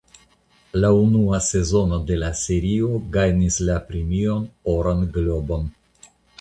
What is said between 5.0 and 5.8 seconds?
Globon.